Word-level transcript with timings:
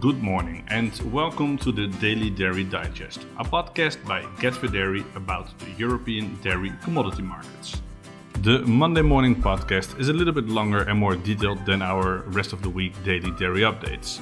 Good 0.00 0.22
morning 0.22 0.64
and 0.68 0.92
welcome 1.12 1.56
to 1.58 1.72
the 1.72 1.88
Daily 1.88 2.30
Dairy 2.30 2.62
Digest, 2.62 3.26
a 3.38 3.42
podcast 3.42 4.04
by 4.06 4.22
Getver 4.38 4.70
Dairy 4.70 5.04
about 5.16 5.58
the 5.58 5.70
European 5.72 6.38
dairy 6.40 6.72
commodity 6.84 7.22
markets. 7.22 7.80
The 8.42 8.60
Monday 8.60 9.02
morning 9.02 9.34
podcast 9.34 9.98
is 9.98 10.08
a 10.08 10.12
little 10.12 10.32
bit 10.32 10.46
longer 10.46 10.82
and 10.82 10.96
more 10.96 11.16
detailed 11.16 11.66
than 11.66 11.82
our 11.82 12.18
rest 12.28 12.52
of 12.52 12.62
the 12.62 12.68
week 12.70 12.92
daily 13.02 13.32
dairy 13.32 13.62
updates. 13.62 14.20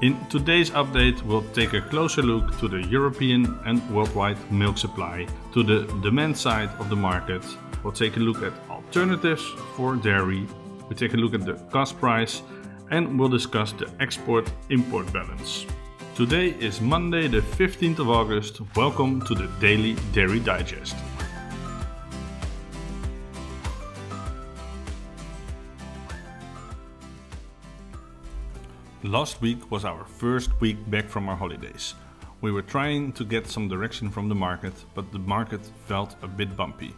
In 0.00 0.16
today's 0.30 0.70
update, 0.70 1.20
we'll 1.22 1.44
take 1.52 1.74
a 1.74 1.82
closer 1.82 2.22
look 2.22 2.58
to 2.60 2.68
the 2.68 2.80
European 2.86 3.58
and 3.66 3.82
worldwide 3.90 4.38
milk 4.50 4.78
supply, 4.78 5.26
to 5.52 5.62
the 5.62 5.84
demand 6.00 6.38
side 6.38 6.70
of 6.78 6.88
the 6.88 6.96
market. 6.96 7.44
We'll 7.82 7.92
take 7.92 8.16
a 8.16 8.20
look 8.20 8.42
at 8.42 8.54
alternatives 8.70 9.44
for 9.76 9.96
dairy. 9.96 10.46
We 10.88 10.94
take 10.96 11.12
a 11.12 11.18
look 11.18 11.34
at 11.34 11.44
the 11.44 11.54
cost 11.70 11.98
price 11.98 12.40
and 12.90 13.18
we'll 13.18 13.28
discuss 13.28 13.72
the 13.72 13.90
export 14.00 14.50
import 14.70 15.12
balance. 15.12 15.66
Today 16.14 16.48
is 16.58 16.80
Monday, 16.80 17.28
the 17.28 17.40
15th 17.40 17.98
of 17.98 18.10
August. 18.10 18.60
Welcome 18.74 19.20
to 19.26 19.34
the 19.34 19.46
Daily 19.60 19.96
Dairy 20.12 20.40
Digest. 20.40 20.96
Last 29.04 29.40
week 29.40 29.70
was 29.70 29.84
our 29.84 30.04
first 30.04 30.60
week 30.60 30.78
back 30.90 31.08
from 31.08 31.28
our 31.28 31.36
holidays. 31.36 31.94
We 32.40 32.52
were 32.52 32.62
trying 32.62 33.12
to 33.12 33.24
get 33.24 33.46
some 33.46 33.68
direction 33.68 34.10
from 34.10 34.28
the 34.28 34.34
market, 34.34 34.74
but 34.94 35.12
the 35.12 35.18
market 35.18 35.60
felt 35.86 36.16
a 36.22 36.28
bit 36.28 36.56
bumpy. 36.56 36.94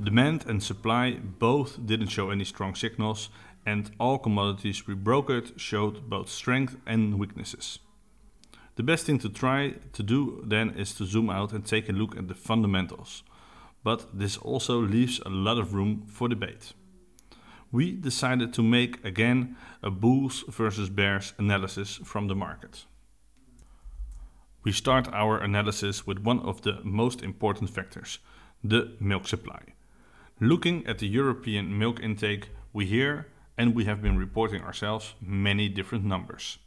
Demand 0.00 0.46
and 0.46 0.62
supply 0.62 1.18
both 1.38 1.84
didn't 1.84 2.06
show 2.06 2.30
any 2.30 2.44
strong 2.44 2.74
signals, 2.74 3.30
and 3.66 3.90
all 3.98 4.18
commodities 4.18 4.86
we 4.86 4.94
brokered 4.94 5.58
showed 5.58 6.08
both 6.08 6.28
strength 6.28 6.76
and 6.86 7.18
weaknesses. 7.18 7.78
The 8.76 8.82
best 8.82 9.06
thing 9.06 9.18
to 9.18 9.28
try 9.28 9.74
to 9.92 10.02
do 10.02 10.42
then 10.46 10.70
is 10.70 10.94
to 10.94 11.04
zoom 11.04 11.30
out 11.30 11.52
and 11.52 11.66
take 11.66 11.88
a 11.88 11.92
look 11.92 12.16
at 12.16 12.28
the 12.28 12.34
fundamentals, 12.34 13.24
but 13.82 14.06
this 14.16 14.36
also 14.36 14.78
leaves 14.78 15.20
a 15.26 15.30
lot 15.30 15.58
of 15.58 15.74
room 15.74 16.06
for 16.06 16.28
debate. 16.28 16.74
We 17.72 17.92
decided 17.92 18.54
to 18.54 18.62
make 18.62 19.04
again 19.04 19.56
a 19.82 19.90
bulls 19.90 20.44
versus 20.48 20.88
bears 20.88 21.34
analysis 21.38 21.96
from 22.04 22.28
the 22.28 22.34
market. 22.34 22.86
We 24.64 24.72
start 24.72 25.08
our 25.12 25.38
analysis 25.38 26.06
with 26.06 26.18
one 26.18 26.40
of 26.40 26.62
the 26.62 26.80
most 26.84 27.22
important 27.22 27.70
factors, 27.70 28.18
the 28.62 28.96
milk 29.00 29.26
supply. 29.26 29.74
Looking 30.40 30.86
at 30.86 30.98
the 30.98 31.08
European 31.08 31.78
milk 31.78 32.00
intake, 32.00 32.50
we 32.72 32.86
hear, 32.86 33.26
and 33.58 33.74
we 33.74 33.84
have 33.84 34.00
been 34.00 34.16
reporting 34.16 34.62
ourselves, 34.62 35.14
many 35.20 35.68
different 35.68 36.04
numbers. 36.04 36.58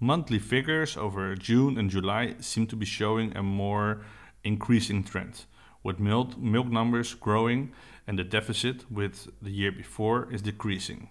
Monthly 0.00 0.40
figures 0.40 0.96
over 0.96 1.36
June 1.36 1.78
and 1.78 1.88
July 1.88 2.34
seem 2.40 2.66
to 2.66 2.76
be 2.76 2.84
showing 2.84 3.34
a 3.36 3.42
more 3.42 4.02
increasing 4.42 5.04
trend, 5.04 5.44
with 5.84 6.00
milk, 6.00 6.36
milk 6.36 6.66
numbers 6.66 7.14
growing 7.14 7.72
and 8.06 8.18
the 8.18 8.24
deficit 8.24 8.90
with 8.90 9.28
the 9.40 9.50
year 9.50 9.70
before 9.70 10.28
is 10.32 10.42
decreasing. 10.42 11.08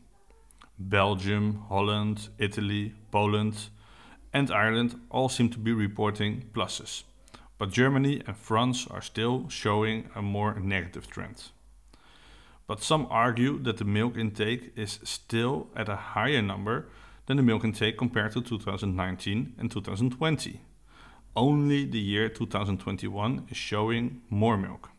Belgium, 0.78 1.64
Holland, 1.70 2.28
Italy, 2.38 2.94
Poland, 3.10 3.70
and 4.34 4.52
Ireland 4.52 5.00
all 5.10 5.30
seem 5.30 5.50
to 5.52 5.60
be 5.60 5.72
reporting 5.72 6.50
pluses, 6.54 7.04
but 7.58 7.72
Germany 7.72 8.22
and 8.28 8.36
France 8.36 8.88
are 8.92 9.02
still 9.02 9.48
showing 9.48 10.10
a 10.16 10.22
more 10.22 10.60
negative 10.60 11.08
trend 11.08 11.52
but 12.68 12.82
some 12.82 13.08
argue 13.10 13.60
that 13.60 13.78
the 13.78 13.86
milk 13.86 14.18
intake 14.18 14.72
is 14.76 15.00
still 15.04 15.68
at 15.76 15.90
a 15.90 15.96
higher 15.96 16.42
number 16.42 16.88
than 17.26 17.38
the 17.38 17.44
milk 17.44 17.64
intake 17.64 17.98
compared 17.98 18.32
to 18.34 18.42
2019 18.42 19.56
and 19.58 19.72
2020. 19.72 20.62
Only 21.36 21.86
the 21.86 22.00
year 22.00 22.30
2021 22.30 23.48
is 23.50 23.58
showing 23.58 24.22
more 24.30 24.58
milk. 24.58 24.90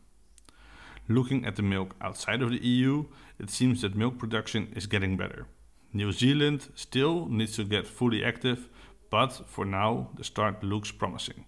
Looking 1.07 1.45
at 1.45 1.55
the 1.55 1.61
milk 1.61 1.95
outside 2.01 2.41
of 2.41 2.49
the 2.49 2.65
EU, 2.65 3.05
it 3.39 3.49
seems 3.49 3.81
that 3.81 3.95
milk 3.95 4.17
production 4.17 4.73
is 4.75 4.87
getting 4.87 5.17
better. 5.17 5.47
New 5.93 6.11
Zealand 6.11 6.69
still 6.75 7.27
needs 7.27 7.55
to 7.55 7.63
get 7.63 7.87
fully 7.87 8.23
active, 8.23 8.67
but 9.09 9.29
for 9.47 9.65
now 9.65 10.09
the 10.15 10.23
start 10.23 10.63
looks 10.63 10.91
promising. 10.91 11.45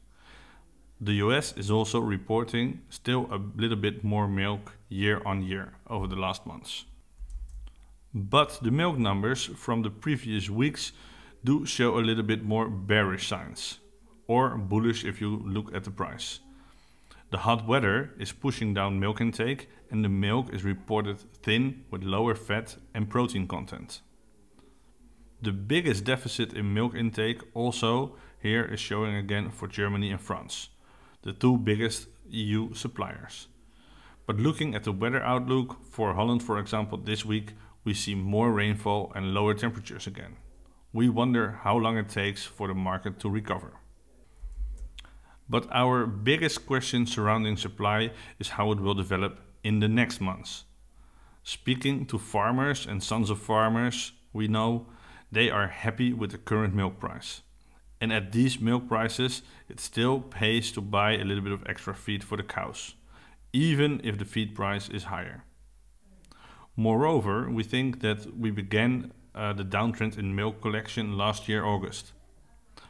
The 1.00 1.14
US 1.26 1.54
is 1.56 1.70
also 1.70 2.00
reporting 2.00 2.82
still 2.90 3.28
a 3.32 3.40
little 3.56 3.78
bit 3.78 4.04
more 4.04 4.28
milk 4.28 4.74
year 4.90 5.22
on 5.26 5.44
year 5.44 5.74
over 5.88 6.08
the 6.08 6.16
last 6.16 6.48
months. 6.48 6.86
But 8.14 8.60
the 8.64 8.72
milk 8.72 8.98
numbers 8.98 9.46
from 9.46 9.84
the 9.84 9.92
previous 9.92 10.50
weeks 10.50 10.94
do 11.44 11.68
show 11.68 12.00
a 12.00 12.02
little 12.02 12.24
bit 12.24 12.44
more 12.44 12.68
bearish 12.68 13.28
signs, 13.28 13.78
or 14.26 14.58
bullish 14.58 15.06
if 15.06 15.22
you 15.22 15.38
look 15.46 15.74
at 15.76 15.84
the 15.84 15.92
price. 15.92 16.40
The 17.30 17.40
hot 17.40 17.68
weather 17.68 18.14
is 18.18 18.32
pushing 18.32 18.74
down 18.74 19.00
milk 19.00 19.22
intake, 19.22 19.70
and 19.92 20.04
the 20.04 20.10
milk 20.10 20.52
is 20.52 20.64
reported 20.64 21.20
thin 21.44 21.86
with 21.92 22.02
lower 22.04 22.34
fat 22.34 22.78
and 22.96 23.08
protein 23.08 23.48
content. 23.48 24.02
The 25.44 25.52
biggest 25.52 26.06
deficit 26.06 26.54
in 26.54 26.74
milk 26.74 26.96
intake 26.96 27.42
also 27.54 28.16
here 28.42 28.66
is 28.66 28.80
showing 28.80 29.16
again 29.16 29.52
for 29.52 29.68
Germany 29.68 30.10
and 30.10 30.22
France, 30.22 30.70
the 31.28 31.34
two 31.34 31.58
biggest 31.58 32.08
EU 32.30 32.74
suppliers. 32.74 33.50
But 34.26 34.38
looking 34.38 34.74
at 34.74 34.86
the 34.86 34.94
weather 34.94 35.22
outlook 35.22 35.84
for 35.84 36.14
Holland, 36.14 36.42
for 36.42 36.58
example, 36.58 36.98
this 36.98 37.26
week, 37.26 37.52
we 37.84 37.94
see 37.94 38.16
more 38.16 38.54
rainfall 38.54 39.12
and 39.14 39.34
lower 39.34 39.54
temperatures 39.54 40.08
again. 40.08 40.38
We 40.94 41.10
wonder 41.10 41.60
how 41.64 41.76
long 41.76 41.98
it 41.98 42.08
takes 42.08 42.46
for 42.46 42.70
the 42.70 42.74
market 42.74 43.20
to 43.20 43.30
recover. 43.30 43.74
But 45.50 45.68
our 45.70 46.06
biggest 46.06 46.66
question 46.66 47.06
surrounding 47.06 47.58
supply 47.58 48.12
is 48.40 48.56
how 48.56 48.72
it 48.72 48.80
will 48.80 48.94
develop 48.94 49.42
in 49.66 49.82
the 49.82 49.90
next 49.90 50.22
months. 50.22 50.64
Speaking 51.44 52.06
to 52.06 52.18
farmers 52.18 52.86
and 52.86 53.04
sons 53.04 53.30
of 53.30 53.42
farmers, 53.42 54.14
we 54.32 54.48
know 54.48 54.88
they 55.30 55.50
are 55.50 55.68
happy 55.68 56.14
with 56.14 56.32
the 56.32 56.38
current 56.38 56.74
milk 56.74 57.02
price. 57.02 57.42
And 58.00 58.14
at 58.14 58.32
these 58.32 58.60
milk 58.60 58.88
prices, 58.88 59.42
it 59.68 59.80
still 59.80 60.20
pays 60.20 60.72
to 60.74 60.82
buy 60.82 61.14
a 61.14 61.24
little 61.24 61.44
bit 61.44 61.54
of 61.54 61.64
extra 61.68 61.96
feed 61.96 62.24
for 62.24 62.38
the 62.38 62.44
cows 62.44 62.94
even 63.54 64.02
if 64.04 64.18
the 64.18 64.26
feed 64.26 64.54
price 64.54 64.90
is 64.90 65.06
higher. 65.06 65.44
Moreover, 66.76 67.50
we 67.50 67.64
think 67.64 68.02
that 68.02 68.38
we 68.38 68.52
began 68.52 69.12
uh, 69.34 69.54
the 69.54 69.64
downtrend 69.64 70.18
in 70.18 70.36
milk 70.36 70.62
collection 70.62 71.18
last 71.18 71.48
year, 71.50 71.66
August. 71.66 72.12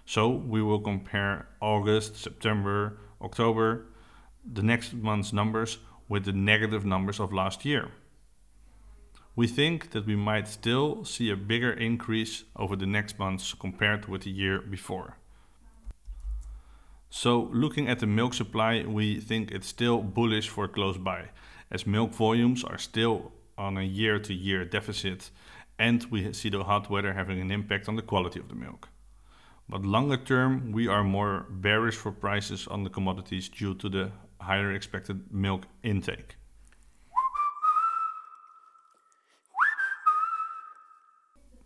So 0.05 0.29
we 0.29 0.61
will 0.61 0.79
compare 0.79 1.47
August, 1.61 2.17
September, 2.17 2.97
October, 3.21 3.85
the 4.45 4.63
next 4.63 4.93
month's 4.93 5.33
numbers 5.33 5.77
with 6.09 6.25
the 6.25 6.33
negative 6.33 6.85
numbers 6.85 7.19
of 7.19 7.33
last 7.33 7.65
year. 7.65 7.91
We 9.37 9.45
think 9.45 9.91
that 9.91 10.07
we 10.07 10.15
might 10.15 10.47
still 10.47 11.05
see 11.05 11.29
a 11.29 11.35
bigger 11.35 11.71
increase 11.71 12.43
over 12.55 12.75
the 12.75 12.87
next 12.87 13.19
months 13.19 13.53
compared 13.53 14.07
with 14.07 14.23
the 14.23 14.31
year 14.31 14.59
before. 14.59 15.17
So 17.11 17.47
looking 17.53 17.87
at 17.87 17.99
the 17.99 18.07
milk 18.07 18.33
supply, 18.33 18.83
we 18.87 19.19
think 19.19 19.51
it's 19.51 19.67
still 19.67 20.01
bullish 20.01 20.49
for 20.49 20.67
close 20.67 20.97
by, 20.97 21.29
as 21.69 21.85
milk 21.85 22.15
volumes 22.15 22.63
are 22.63 22.79
still 22.79 23.31
on 23.59 23.77
a 23.77 23.83
year-to-year 23.83 24.65
deficit, 24.65 25.29
and 25.77 26.03
we 26.05 26.33
see 26.33 26.49
the 26.49 26.63
hot 26.63 26.89
weather 26.89 27.13
having 27.13 27.39
an 27.39 27.51
impact 27.51 27.87
on 27.87 27.95
the 27.95 28.01
quality 28.01 28.39
of 28.39 28.49
the 28.49 28.55
milk. 28.55 28.89
But 29.69 29.85
longer 29.85 30.17
term, 30.17 30.71
we 30.71 30.87
are 30.87 31.03
more 31.03 31.45
bearish 31.51 31.95
for 31.95 32.11
prices 32.11 32.67
on 32.67 32.83
the 32.83 32.89
commodities 32.89 33.49
due 33.49 33.75
to 33.75 33.87
the 33.87 34.11
higher 34.41 34.71
expected 34.71 35.31
milk 35.31 35.67
intake. 35.83 36.37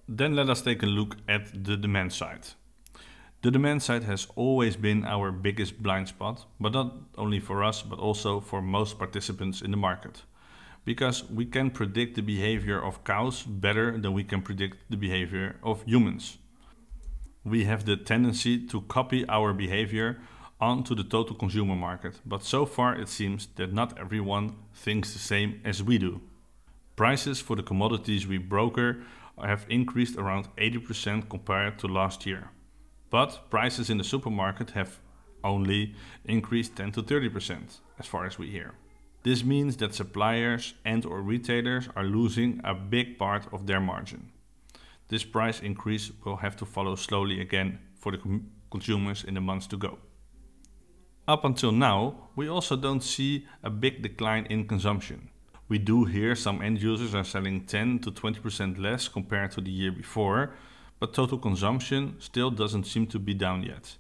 Then 0.08 0.36
let 0.36 0.50
us 0.50 0.62
take 0.62 0.84
a 0.84 0.88
look 0.88 1.18
at 1.28 1.64
the 1.64 1.78
demand 1.78 2.14
side. 2.14 2.48
The 3.42 3.52
demand 3.52 3.82
side 3.82 4.04
has 4.04 4.28
always 4.36 4.76
been 4.76 5.04
our 5.04 5.32
biggest 5.32 5.82
blind 5.82 6.08
spot, 6.10 6.46
but 6.60 6.74
not 6.74 6.94
only 7.18 7.40
for 7.40 7.64
us, 7.64 7.82
but 7.82 7.98
also 7.98 8.40
for 8.40 8.62
most 8.62 9.00
participants 9.00 9.62
in 9.62 9.72
the 9.72 9.78
market. 9.78 10.24
Because 10.86 11.28
we 11.30 11.46
can 11.46 11.72
predict 11.72 12.16
the 12.16 12.22
behavior 12.22 12.80
of 12.80 13.04
cows 13.04 13.42
better 13.44 13.98
than 13.98 14.14
we 14.14 14.24
can 14.24 14.42
predict 14.42 14.78
the 14.90 14.98
behavior 14.98 15.56
of 15.64 15.84
humans. 15.84 16.38
We 17.44 17.64
have 17.64 17.86
the 17.86 17.98
tendency 17.98 18.68
to 18.68 18.82
copy 18.82 19.28
our 19.28 19.54
behavior 19.54 20.20
onto 20.60 20.94
the 20.94 21.04
total 21.04 21.36
consumer 21.36 21.76
market, 21.76 22.20
but 22.24 22.44
so 22.44 22.68
far 22.68 22.96
it 22.96 23.10
seems 23.10 23.48
that 23.56 23.74
not 23.74 23.98
everyone 23.98 24.56
thinks 24.76 25.14
the 25.14 25.20
same 25.20 25.60
as 25.66 25.82
we 25.82 25.98
do. 25.98 26.22
Prices 26.96 27.42
for 27.42 27.56
the 27.56 27.64
commodities 27.64 28.28
we 28.28 28.38
broker 28.38 29.02
have 29.48 29.66
increased 29.70 30.18
around 30.18 30.48
80% 30.58 31.30
compared 31.30 31.80
to 31.80 31.88
last 31.88 32.26
year 32.26 32.50
but 33.12 33.50
prices 33.50 33.90
in 33.90 33.98
the 33.98 34.04
supermarket 34.04 34.72
have 34.72 35.00
only 35.44 35.94
increased 36.26 36.76
10 36.78 36.94
to 36.94 37.04
30% 37.04 37.80
as 38.00 38.08
far 38.08 38.26
as 38.26 38.40
we 38.40 38.50
hear. 38.50 38.74
This 39.24 39.44
means 39.44 39.78
that 39.78 39.94
suppliers 39.94 40.74
and 40.84 41.06
or 41.06 41.22
retailers 41.22 41.90
are 41.96 42.06
losing 42.06 42.60
a 42.64 42.74
big 42.74 43.20
part 43.20 43.46
of 43.54 43.68
their 43.68 43.80
margin. 43.80 44.32
This 45.10 45.24
price 45.24 45.60
increase 45.60 46.12
will 46.26 46.38
have 46.38 46.56
to 46.58 46.66
follow 46.66 46.96
slowly 46.96 47.42
again 47.42 47.80
for 48.00 48.14
the 48.14 48.42
consumers 48.72 49.24
in 49.24 49.36
the 49.36 49.42
months 49.42 49.68
to 49.68 49.78
go. 49.78 50.00
Up 51.28 51.46
until 51.46 51.72
now, 51.72 52.30
we 52.36 52.48
also 52.48 52.76
don't 52.76 53.04
see 53.04 53.46
a 53.62 53.70
big 53.70 54.02
decline 54.02 54.46
in 54.46 54.68
consumption. 54.68 55.30
We 55.72 55.80
do 55.80 56.04
hear 56.04 56.36
some 56.36 56.62
end 56.62 56.82
users 56.82 57.16
are 57.16 57.24
selling 57.24 57.66
10 57.66 58.00
to 58.00 58.12
20% 58.12 58.78
less 58.78 59.08
compared 59.08 59.52
to 59.52 59.62
the 59.62 59.72
year 59.72 59.94
before, 59.94 60.52
but 61.00 61.14
total 61.14 61.38
consumption 61.38 62.18
still 62.20 62.52
doesn't 62.52 62.84
seem 62.84 63.08
to 63.08 63.18
be 63.18 63.34
down 63.34 63.64
yet. 63.64 63.96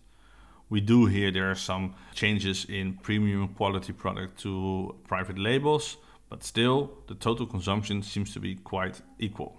We 0.69 0.81
do 0.81 1.05
hear 1.05 1.31
there 1.31 1.49
are 1.49 1.55
some 1.55 1.95
changes 2.13 2.65
in 2.65 2.95
premium 3.01 3.47
quality 3.55 3.93
product 3.93 4.37
to 4.39 4.97
private 5.07 5.37
labels, 5.39 5.95
but 6.27 6.43
still 6.43 6.91
the 7.07 7.15
total 7.15 7.45
consumption 7.45 8.03
seems 8.03 8.33
to 8.33 8.41
be 8.41 8.55
quite 8.55 8.99
equal. 9.17 9.55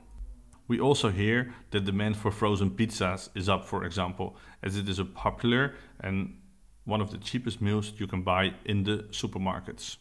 We 0.69 0.81
also 0.81 1.09
hear 1.09 1.55
that 1.71 1.87
demand 1.87 2.19
for 2.19 2.31
frozen 2.31 2.73
pizzas 2.73 3.31
is 3.35 3.49
up, 3.49 3.65
for 3.65 3.87
example, 3.87 4.37
as 4.63 4.77
it 4.77 4.87
is 4.87 4.99
a 4.99 5.07
popular 5.07 5.77
and 6.01 6.37
one 6.85 7.01
of 7.01 7.11
the 7.11 7.17
cheapest 7.17 7.63
meals 7.63 7.95
you 7.97 8.07
can 8.07 8.21
buy 8.21 8.53
in 8.67 8.83
the 8.83 8.99
supermarkets. 9.13 9.97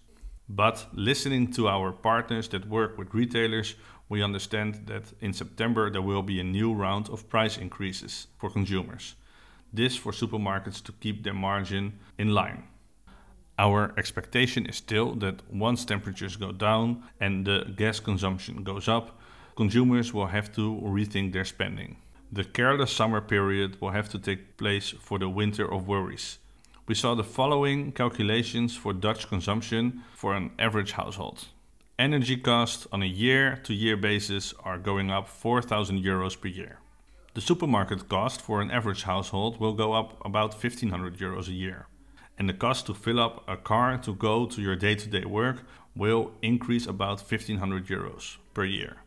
But 0.50 0.88
listening 0.94 1.52
to 1.54 1.68
our 1.68 1.92
partners 1.92 2.48
that 2.50 2.68
work 2.68 2.98
with 2.98 3.14
retailers, 3.14 3.76
we 4.10 4.22
understand 4.22 4.88
that 4.88 5.14
in 5.22 5.34
September 5.34 5.90
there 5.90 6.02
will 6.02 6.24
be 6.24 6.40
a 6.40 6.44
new 6.44 6.74
round 6.74 7.10
of 7.10 7.30
price 7.30 7.58
increases 7.58 8.28
for 8.38 8.50
consumers. 8.50 9.16
This 9.74 9.96
for 9.96 10.12
supermarkets 10.12 10.84
to 10.84 10.92
keep 10.92 11.24
their 11.24 11.34
margin 11.34 12.00
in 12.18 12.34
line. 12.34 12.64
Our 13.58 13.94
expectation 13.98 14.66
is 14.66 14.78
still 14.78 15.14
that 15.16 15.42
once 15.50 15.86
temperatures 15.86 16.36
go 16.36 16.52
down 16.52 17.04
and 17.20 17.46
the 17.46 17.74
gas 17.78 18.00
consumption 18.00 18.64
goes 18.64 18.88
up, 18.88 19.20
consumers 19.56 20.14
will 20.14 20.28
have 20.28 20.52
to 20.56 20.82
rethink 20.84 21.32
their 21.32 21.46
spending. 21.46 21.98
The 22.34 22.44
careless 22.44 22.92
summer 22.92 23.22
period 23.22 23.80
will 23.80 23.92
have 23.92 24.10
to 24.10 24.20
take 24.20 24.58
place 24.58 24.90
for 24.90 25.20
the 25.20 25.30
winter 25.30 25.72
of 25.72 25.88
worries. 25.88 26.40
We 26.88 26.96
saw 26.96 27.14
the 27.14 27.24
following 27.24 27.92
calculations 27.92 28.76
for 28.76 28.92
Dutch 28.92 29.28
consumption 29.28 30.02
for 30.16 30.34
an 30.34 30.52
average 30.58 30.94
household. 30.94 31.46
Energy 32.00 32.36
costs 32.36 32.88
on 32.92 33.04
a 33.04 33.06
year 33.06 33.60
to 33.64 33.74
year 33.74 33.96
basis 33.96 34.54
are 34.64 34.80
going 34.80 35.12
up 35.12 35.28
4,000 35.28 36.04
euros 36.04 36.40
per 36.40 36.48
year. 36.48 36.80
The 37.36 37.42
supermarket 37.42 38.10
cost 38.10 38.42
for 38.42 38.62
an 38.62 38.72
average 38.72 39.04
household 39.04 39.60
will 39.60 39.74
go 39.74 39.94
up 39.94 40.20
about 40.26 40.54
1500 40.54 41.18
euros 41.18 41.48
a 41.48 41.54
year. 41.54 41.86
And 42.38 42.50
the 42.50 42.54
cost 42.54 42.88
to 42.88 42.96
fill 42.96 43.20
up 43.20 43.44
a 43.48 43.58
car 43.58 44.00
to 44.00 44.16
go 44.16 44.48
to 44.48 44.62
your 44.62 44.76
day 44.76 44.96
to 44.96 45.08
day 45.08 45.26
work 45.26 45.64
will 45.96 46.32
increase 46.42 46.88
about 46.88 47.20
1500 47.20 47.86
euros 47.86 48.38
per 48.56 48.66
year. 48.66 48.98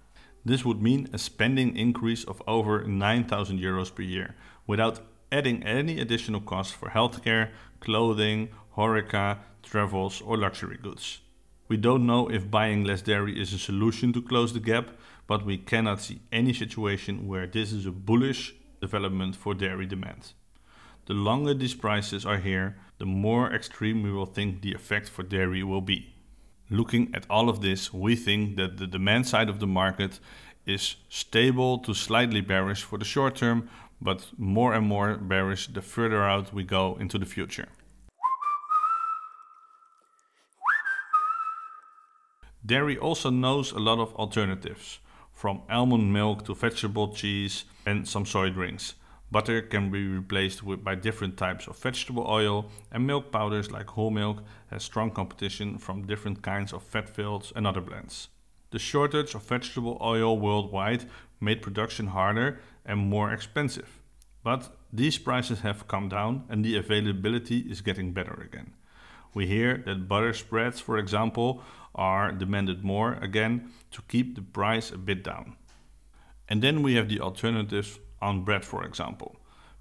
This 0.44 0.65
would 0.65 0.81
mean 0.81 1.09
a 1.12 1.19
spending 1.19 1.76
increase 1.76 2.23
of 2.23 2.41
over 2.47 2.85
9,000 2.85 3.59
euros 3.59 3.93
per 3.93 4.03
year 4.03 4.37
without 4.67 5.00
adding 5.34 5.64
any 5.64 5.98
additional 5.98 6.40
costs 6.40 6.72
for 6.72 6.90
healthcare, 6.90 7.50
clothing, 7.81 8.48
horeca, 8.76 9.38
travels, 9.64 10.22
or 10.22 10.36
luxury 10.36 10.78
goods. 10.81 11.20
We 11.66 11.76
don't 11.76 12.06
know 12.06 12.31
if 12.31 12.50
buying 12.50 12.84
less 12.84 13.02
dairy 13.02 13.40
is 13.40 13.52
a 13.52 13.58
solution 13.58 14.12
to 14.12 14.22
close 14.22 14.52
the 14.52 14.60
gap, 14.60 14.90
but 15.26 15.44
we 15.44 15.58
cannot 15.58 16.00
see 16.00 16.20
any 16.31 16.52
situation 16.52 17.26
where 17.26 17.48
this 17.48 17.72
is 17.72 17.84
a 17.84 17.90
bullish 17.90 18.54
development 18.81 19.34
for 19.34 19.54
dairy 19.54 19.86
demand. 19.86 20.34
The 21.06 21.14
longer 21.14 21.54
these 21.54 21.75
prices 21.75 22.25
are 22.25 22.38
here, 22.38 22.76
the 22.98 23.06
more 23.06 23.52
extreme 23.52 24.02
we 24.02 24.12
will 24.12 24.32
think 24.37 24.62
the 24.62 24.75
effect 24.75 25.08
for 25.08 25.25
dairy 25.25 25.64
will 25.64 25.80
be. 25.80 26.14
Looking 26.70 27.12
at 27.12 27.26
all 27.28 27.48
of 27.48 27.60
this, 27.60 27.92
we 27.92 28.14
think 28.14 28.56
that 28.56 28.76
the 28.76 28.87
demand 28.87 29.26
side 29.26 29.48
of 29.48 29.58
the 29.58 29.66
market 29.66 30.20
is 30.66 30.96
stable 31.08 31.78
to 31.78 31.92
slightly 31.92 32.40
bearish 32.40 32.82
for 32.82 32.98
the 32.98 33.04
short 33.04 33.37
term, 33.37 33.69
but 34.00 34.26
more 34.37 34.75
and 34.75 34.87
more 34.87 35.17
bearish 35.17 35.69
the 35.69 35.82
further 35.82 36.23
out 36.23 36.52
we 36.52 36.64
go 36.64 36.96
into 37.00 37.19
the 37.19 37.26
future. 37.26 37.69
Dairy 42.67 42.96
also 42.96 43.29
knows 43.29 43.73
a 43.73 43.79
lot 43.79 43.99
of 43.99 44.14
alternatives, 44.14 44.99
from 45.32 45.61
almond 45.69 46.12
milk 46.12 46.46
to 46.46 46.55
vegetable 46.55 47.12
cheese 47.12 47.64
and 47.85 48.08
some 48.08 48.25
soy 48.25 48.49
drinks. 48.49 48.94
Butter 49.31 49.61
can 49.61 49.91
be 49.91 50.06
replaced 50.06 50.62
with, 50.62 50.82
by 50.82 50.94
different 50.94 51.37
types 51.37 51.67
of 51.67 51.76
vegetable 51.76 52.25
oil, 52.26 52.70
and 52.90 53.06
milk 53.06 53.31
powders 53.31 53.70
like 53.70 53.88
whole 53.88 54.11
milk 54.11 54.43
has 54.70 54.82
strong 54.82 55.11
competition 55.11 55.76
from 55.76 56.06
different 56.06 56.40
kinds 56.40 56.73
of 56.73 56.82
fat 56.82 57.14
filleds 57.14 57.52
and 57.55 57.67
other 57.67 57.81
blends. 57.81 58.29
The 58.70 58.79
shortage 58.79 59.35
of 59.35 59.43
vegetable 59.43 59.99
oil 60.00 60.38
worldwide 60.38 61.05
made 61.40 61.62
production 61.62 62.08
harder 62.08 62.61
and 62.84 62.98
more 62.98 63.32
expensive. 63.32 64.00
But 64.42 64.76
these 64.92 65.19
prices 65.19 65.60
have 65.60 65.88
come 65.88 66.08
down 66.08 66.44
and 66.48 66.64
the 66.64 66.76
availability 66.76 67.60
is 67.60 67.81
getting 67.81 68.12
better 68.12 68.40
again. 68.44 68.75
We 69.34 69.46
hear 69.46 69.82
that 69.86 70.08
butter 70.08 70.32
spreads, 70.32 70.81
for 70.81 70.98
example, 70.98 71.62
are 71.94 72.31
demanded 72.31 72.84
more 72.84 73.14
again 73.14 73.72
to 73.90 74.02
keep 74.02 74.34
the 74.34 74.42
price 74.42 74.90
a 74.90 74.98
bit 74.98 75.25
down. 75.25 75.56
And 76.48 76.62
then 76.62 76.82
we 76.82 76.94
have 76.94 77.08
the 77.08 77.20
alternatives 77.20 77.98
on 78.20 78.44
bread, 78.44 78.64
for 78.64 78.84
example. 78.84 79.37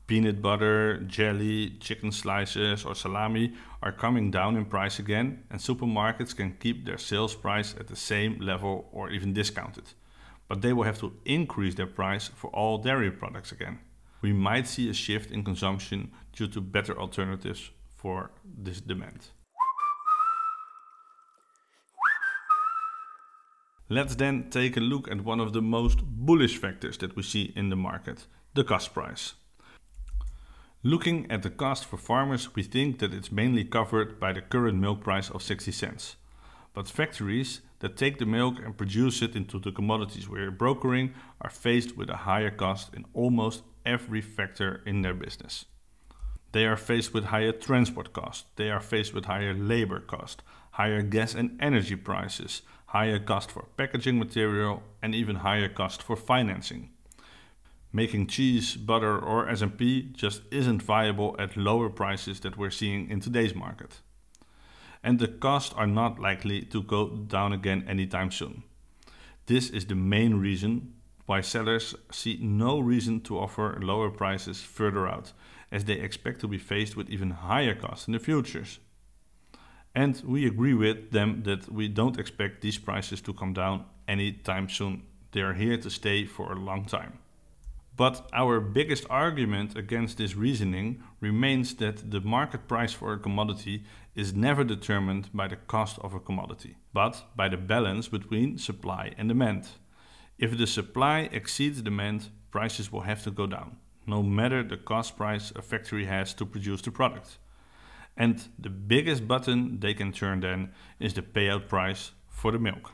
Peanut 0.08 0.42
butter, 0.42 0.98
jelly, 1.00 1.72
chicken 1.80 2.12
slices, 2.12 2.84
or 2.84 2.96
salami 2.96 3.54
are 3.82 3.92
coming 3.92 4.32
down 4.32 4.58
in 4.58 4.66
price 4.66 5.00
again, 5.00 5.44
and 5.50 5.60
supermarkets 5.60 6.36
can 6.36 6.58
keep 6.60 6.86
their 6.86 6.98
sales 6.98 7.36
price 7.36 7.74
at 7.80 7.88
the 7.88 7.96
same 7.96 8.40
level 8.40 8.90
or 8.92 9.10
even 9.10 9.34
discounted. 9.34 9.94
But 10.54 10.62
they 10.62 10.72
will 10.72 10.84
have 10.84 11.00
to 11.00 11.14
increase 11.26 11.74
their 11.74 11.88
price 11.88 12.28
for 12.28 12.52
all 12.52 12.78
dairy 12.78 13.10
products 13.10 13.52
again. 13.52 13.80
We 14.22 14.34
might 14.34 14.68
see 14.68 14.88
a 14.88 14.94
shift 14.94 15.32
in 15.32 15.44
consumption 15.44 16.12
due 16.32 16.48
to 16.50 16.62
better 16.62 16.96
alternatives 16.96 17.72
for 17.96 18.30
this 18.46 18.80
demand. 18.80 19.32
Let's 23.90 24.14
then 24.14 24.52
take 24.52 24.78
a 24.78 24.80
look 24.80 25.10
at 25.10 25.26
one 25.26 25.40
of 25.40 25.54
the 25.54 25.62
most 25.64 26.04
bullish 26.04 26.58
factors 26.58 27.00
that 27.00 27.16
we 27.16 27.24
see 27.24 27.52
in 27.56 27.70
the 27.70 27.76
market, 27.76 28.28
the 28.54 28.64
cost 28.64 28.94
price. 28.94 29.34
Looking 30.84 31.32
at 31.32 31.42
the 31.42 31.50
cost 31.50 31.86
for 31.86 31.98
farmers, 31.98 32.54
we 32.54 32.62
think 32.62 33.00
that 33.00 33.12
it's 33.12 33.32
mainly 33.32 33.66
covered 33.66 34.20
by 34.20 34.34
the 34.34 34.42
current 34.42 34.78
milk 34.78 35.02
price 35.02 35.32
of 35.32 35.42
60 35.42 35.72
cents. 35.72 36.16
But 36.74 36.90
factories 36.90 37.62
that 37.80 37.98
take 37.98 38.18
the 38.18 38.26
milk 38.26 38.58
and 38.60 38.76
produce 38.76 39.22
it 39.22 39.36
into 39.36 39.60
the 39.60 39.72
commodities 39.72 40.28
we're 40.28 40.52
brokering 40.52 41.14
are 41.42 41.50
faced 41.50 41.96
with 41.96 42.10
a 42.10 42.18
higher 42.18 42.50
cost 42.50 42.94
in 42.94 43.06
almost 43.14 43.64
every 43.86 44.22
factor 44.22 44.82
in 44.86 45.02
their 45.02 45.14
business. 45.14 45.66
They 46.52 46.66
are 46.66 46.78
faced 46.78 47.14
with 47.14 47.26
higher 47.26 47.52
transport 47.52 48.14
costs, 48.14 48.46
they 48.56 48.70
are 48.70 48.80
faced 48.80 49.14
with 49.14 49.26
higher 49.26 49.54
labor 49.54 50.00
cost, 50.00 50.44
higher 50.72 51.02
gas 51.02 51.36
and 51.36 51.58
energy 51.62 51.96
prices, 51.96 52.62
higher 52.88 53.20
cost 53.20 53.52
for 53.52 53.66
packaging 53.78 54.20
material, 54.20 54.84
and 55.02 55.14
even 55.16 55.38
higher 55.38 55.70
cost 55.70 56.02
for 56.02 56.16
financing. 56.16 56.90
Making 57.92 58.28
cheese, 58.28 58.76
butter, 58.76 59.18
or 59.18 59.48
SMP 59.48 60.12
just 60.14 60.42
isn't 60.52 60.82
viable 60.82 61.36
at 61.38 61.58
lower 61.58 61.90
prices 61.90 62.40
that 62.40 62.58
we're 62.58 62.72
seeing 62.72 63.10
in 63.10 63.20
today's 63.20 63.54
market. 63.54 64.02
And 65.04 65.20
the 65.20 65.28
costs 65.28 65.74
are 65.76 65.88
not 65.88 66.20
likely 66.20 66.62
to 66.62 66.82
go 66.82 67.10
down 67.10 67.52
again 67.52 67.86
anytime 67.88 68.32
soon. 68.32 68.64
This 69.46 69.70
is 69.70 69.86
the 69.86 69.96
main 69.96 70.36
reason 70.36 70.94
why 71.26 71.42
sellers 71.42 71.96
see 72.12 72.38
no 72.42 72.80
reason 72.80 73.22
to 73.22 73.40
offer 73.40 73.80
lower 73.82 74.10
prices 74.10 74.62
further 74.62 75.08
out, 75.08 75.34
as 75.72 75.86
they 75.86 75.94
expect 75.94 76.40
to 76.42 76.48
be 76.48 76.58
faced 76.58 76.96
with 76.96 77.10
even 77.10 77.32
higher 77.32 77.76
costs 77.76 78.08
in 78.08 78.14
the 78.14 78.20
futures. 78.20 78.80
And 79.96 80.22
we 80.26 80.46
agree 80.46 80.74
with 80.74 81.12
them 81.12 81.44
that 81.44 81.72
we 81.72 81.88
don't 81.88 82.20
expect 82.20 82.62
these 82.62 82.78
prices 82.78 83.22
to 83.22 83.34
come 83.34 83.54
down 83.54 83.86
anytime 84.08 84.70
soon. 84.70 85.04
They 85.32 85.42
are 85.42 85.54
here 85.54 85.78
to 85.78 85.90
stay 85.90 86.26
for 86.26 86.52
a 86.52 86.60
long 86.60 86.86
time. 86.86 87.20
But 87.96 88.28
our 88.34 88.60
biggest 88.60 89.06
argument 89.10 89.78
against 89.78 90.18
this 90.18 90.36
reasoning 90.36 91.04
remains 91.20 91.76
that 91.76 92.10
the 92.10 92.22
market 92.22 92.68
price 92.68 92.92
for 92.92 93.14
a 93.14 93.20
commodity 93.20 93.84
is 94.16 94.34
never 94.34 94.64
determined 94.64 95.30
by 95.32 95.48
the 95.48 95.56
cost 95.56 96.00
of 96.00 96.14
a 96.16 96.20
commodity, 96.20 96.78
but 96.92 97.24
by 97.36 97.50
the 97.50 97.58
balance 97.58 98.08
between 98.08 98.58
supply 98.58 99.14
and 99.18 99.30
demand. 99.30 99.68
If 100.40 100.58
the 100.58 100.66
supply 100.66 101.30
exceeds 101.32 101.84
demand, 101.84 102.30
prices 102.50 102.92
will 102.92 103.02
have 103.02 103.24
to 103.24 103.32
go 103.32 103.46
down, 103.46 103.78
no 104.08 104.24
matter 104.24 104.64
the 104.64 104.78
cost 104.78 105.16
price 105.16 105.52
a 105.56 105.62
factory 105.62 106.06
has 106.06 106.34
to 106.36 106.46
produce 106.46 106.82
the 106.82 106.92
product. 106.92 107.38
And 108.18 108.44
the 108.58 108.70
biggest 108.70 109.28
button 109.28 109.80
they 109.80 109.94
can 109.94 110.12
turn 110.12 110.40
then 110.40 110.72
is 111.00 111.14
the 111.14 111.22
payout 111.22 111.68
price 111.68 112.12
for 112.28 112.52
the 112.52 112.60
milk. 112.60 112.92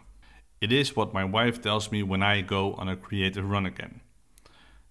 It 0.60 0.74
is 0.74 0.96
what 0.96 1.14
my 1.14 1.24
wife 1.24 1.62
tells 1.62 1.90
me 1.90 2.04
when 2.04 2.22
I 2.22 2.42
go 2.42 2.74
on 2.74 2.90
a 2.90 2.98
creative 2.98 3.50
run 3.50 3.66
again. 3.66 4.02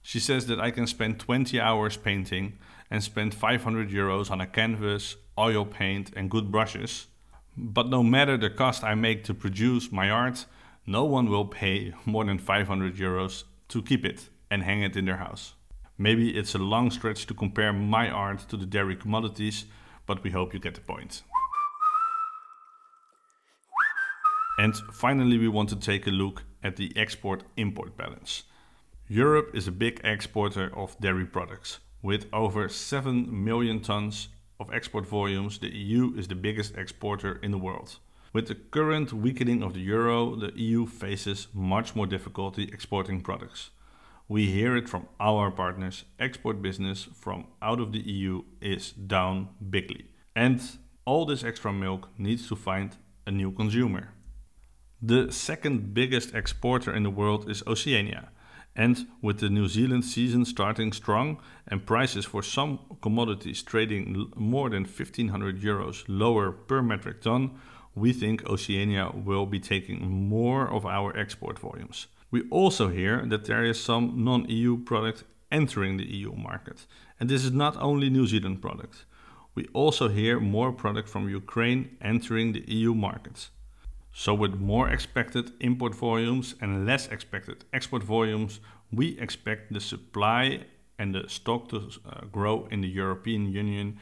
She 0.08 0.20
says 0.20 0.46
that 0.46 0.58
I 0.58 0.70
can 0.70 0.86
spend 0.86 1.20
20 1.20 1.60
hours 1.60 1.98
painting 1.98 2.56
and 2.90 3.04
spend 3.04 3.34
500 3.34 3.90
euros 3.90 4.30
on 4.30 4.40
a 4.40 4.46
canvas, 4.46 5.16
oil 5.36 5.66
paint, 5.66 6.12
and 6.16 6.30
good 6.30 6.50
brushes. 6.50 7.08
But 7.58 7.90
no 7.90 8.02
matter 8.02 8.38
the 8.38 8.48
cost 8.48 8.82
I 8.82 8.94
make 8.94 9.22
to 9.24 9.34
produce 9.34 9.92
my 9.92 10.08
art, 10.08 10.46
no 10.86 11.04
one 11.04 11.28
will 11.28 11.44
pay 11.44 11.92
more 12.06 12.24
than 12.24 12.38
500 12.38 12.96
euros 12.96 13.44
to 13.68 13.82
keep 13.82 14.06
it 14.06 14.30
and 14.50 14.62
hang 14.62 14.80
it 14.80 14.96
in 14.96 15.04
their 15.04 15.18
house. 15.18 15.52
Maybe 15.98 16.38
it's 16.38 16.54
a 16.54 16.58
long 16.72 16.90
stretch 16.90 17.26
to 17.26 17.34
compare 17.34 17.74
my 17.74 18.08
art 18.08 18.48
to 18.48 18.56
the 18.56 18.64
dairy 18.64 18.96
commodities, 18.96 19.66
but 20.06 20.24
we 20.24 20.30
hope 20.30 20.54
you 20.54 20.58
get 20.58 20.74
the 20.74 20.80
point. 20.80 21.22
And 24.56 24.74
finally, 24.90 25.36
we 25.36 25.48
want 25.48 25.68
to 25.68 25.76
take 25.76 26.06
a 26.06 26.10
look 26.10 26.44
at 26.62 26.76
the 26.76 26.96
export 26.96 27.42
import 27.58 27.98
balance. 27.98 28.44
Europe 29.10 29.52
is 29.54 29.66
a 29.66 29.72
big 29.72 30.02
exporter 30.04 30.70
of 30.76 31.00
dairy 31.00 31.24
products. 31.24 31.78
With 32.02 32.26
over 32.30 32.68
7 32.68 33.42
million 33.42 33.80
tons 33.80 34.28
of 34.60 34.70
export 34.70 35.06
volumes, 35.06 35.58
the 35.58 35.74
EU 35.74 36.14
is 36.14 36.28
the 36.28 36.34
biggest 36.34 36.76
exporter 36.76 37.40
in 37.42 37.50
the 37.50 37.56
world. 37.56 38.00
With 38.34 38.48
the 38.48 38.54
current 38.54 39.14
weakening 39.14 39.62
of 39.62 39.72
the 39.72 39.80
euro, 39.80 40.36
the 40.36 40.52
EU 40.54 40.84
faces 40.84 41.48
much 41.54 41.96
more 41.96 42.06
difficulty 42.06 42.64
exporting 42.64 43.22
products. 43.22 43.70
We 44.28 44.50
hear 44.50 44.76
it 44.76 44.90
from 44.90 45.08
our 45.18 45.50
partners, 45.50 46.04
export 46.20 46.60
business 46.60 47.08
from 47.14 47.46
out 47.62 47.80
of 47.80 47.92
the 47.92 48.00
EU 48.00 48.42
is 48.60 48.92
down 48.92 49.48
bigly. 49.70 50.04
And 50.36 50.60
all 51.06 51.24
this 51.24 51.44
extra 51.44 51.72
milk 51.72 52.10
needs 52.18 52.46
to 52.48 52.56
find 52.56 52.94
a 53.26 53.30
new 53.30 53.52
consumer. 53.52 54.10
The 55.00 55.32
second 55.32 55.94
biggest 55.94 56.34
exporter 56.34 56.92
in 56.92 57.04
the 57.04 57.10
world 57.10 57.48
is 57.48 57.62
Oceania. 57.66 58.28
And 58.78 59.08
with 59.20 59.40
the 59.40 59.50
New 59.50 59.66
Zealand 59.66 60.04
season 60.04 60.44
starting 60.44 60.92
strong 60.92 61.40
and 61.66 61.84
prices 61.84 62.24
for 62.24 62.44
some 62.44 62.78
commodities 63.02 63.60
trading 63.60 64.30
more 64.36 64.70
than 64.70 64.84
1500 64.84 65.60
euros 65.60 66.04
lower 66.06 66.52
per 66.52 66.80
metric 66.80 67.20
ton, 67.22 67.58
we 67.96 68.12
think 68.12 68.48
Oceania 68.48 69.10
will 69.12 69.46
be 69.46 69.58
taking 69.58 70.28
more 70.28 70.70
of 70.70 70.86
our 70.86 71.16
export 71.18 71.58
volumes. 71.58 72.06
We 72.30 72.42
also 72.50 72.88
hear 72.88 73.26
that 73.26 73.46
there 73.46 73.64
is 73.64 73.82
some 73.82 74.24
non-EU 74.24 74.84
product 74.84 75.24
entering 75.50 75.96
the 75.96 76.06
EU 76.06 76.36
market. 76.36 76.86
And 77.18 77.28
this 77.28 77.44
is 77.44 77.50
not 77.50 77.76
only 77.82 78.08
New 78.10 78.28
Zealand 78.28 78.62
product. 78.62 79.06
We 79.56 79.66
also 79.72 80.06
hear 80.06 80.38
more 80.38 80.70
product 80.70 81.08
from 81.08 81.28
Ukraine 81.28 81.96
entering 82.00 82.52
the 82.52 82.62
EU 82.68 82.94
markets. 82.94 83.50
So 84.12 84.34
with 84.34 84.54
more 84.54 84.88
expected 84.88 85.52
import 85.60 85.94
volumes 85.94 86.54
and 86.60 86.86
less 86.86 87.06
expected 87.08 87.64
export 87.72 88.02
volumes, 88.02 88.60
we 88.92 89.18
expect 89.18 89.72
the 89.72 89.80
supply 89.80 90.64
and 90.98 91.14
the 91.14 91.28
stock 91.28 91.68
to 91.68 91.90
uh, 92.04 92.24
grow 92.32 92.66
in 92.70 92.80
the 92.80 92.88
European 92.88 93.52
Union 93.52 93.98